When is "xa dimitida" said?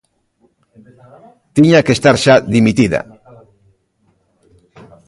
2.23-3.01